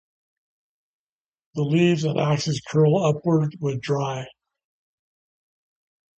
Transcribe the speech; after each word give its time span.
The 1.53 1.61
leaves 1.61 2.05
and 2.05 2.19
axes 2.19 2.59
curl 2.67 3.05
upward 3.05 3.55
when 3.59 3.79
dry. 3.83 4.25